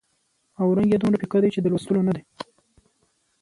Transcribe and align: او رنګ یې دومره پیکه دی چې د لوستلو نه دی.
او 0.61 0.67
رنګ 0.77 0.89
یې 0.93 0.97
دومره 0.99 1.19
پیکه 1.21 1.37
دی 1.41 1.49
چې 1.55 1.59
د 1.61 1.65
لوستلو 1.71 2.05
نه 2.07 2.13
دی. 2.15 2.23